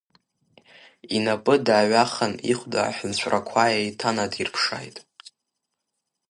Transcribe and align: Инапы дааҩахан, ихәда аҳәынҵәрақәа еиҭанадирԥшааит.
Инапы 1.15 1.53
дааҩахан, 1.65 2.33
ихәда 2.51 2.79
аҳәынҵәрақәа 2.83 3.63
еиҭанадирԥшааит. 3.79 4.97